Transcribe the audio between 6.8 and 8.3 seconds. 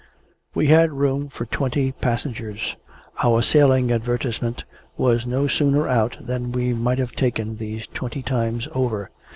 have taken these twenty